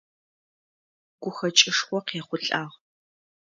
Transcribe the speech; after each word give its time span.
Гухэкӏышхо 1.21 1.97
къехъулӏагъ. 2.07 2.75